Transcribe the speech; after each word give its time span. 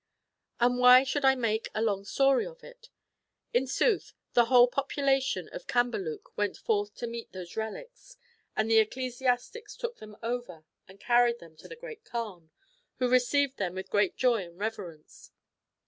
And 0.59 0.79
why 0.79 1.03
should 1.03 1.23
I 1.23 1.35
make 1.35 1.69
a 1.75 1.81
long 1.83 2.05
story 2.05 2.43
of 2.43 2.63
it? 2.63 2.89
In 3.53 3.67
sooth, 3.67 4.13
the 4.33 4.45
whole 4.45 4.67
population 4.67 5.47
of 5.49 5.67
Cambaluc 5.67 6.35
went 6.35 6.57
forth 6.57 6.95
to 6.95 7.05
meet 7.05 7.33
those 7.33 7.55
reliques, 7.55 8.17
and 8.57 8.67
the 8.67 8.79
ecclesiastics 8.79 9.75
took 9.77 9.97
them 9.97 10.17
over 10.23 10.65
and 10.87 10.99
carried 10.99 11.37
them 11.37 11.55
to 11.57 11.67
the 11.67 11.75
Great 11.75 12.03
Kaan, 12.03 12.49
who 12.97 13.07
received 13.07 13.57
them 13.57 13.75
with 13.75 13.91
great 13.91 14.17
joy 14.17 14.43
and 14.43 14.57
reverence. 14.57 15.29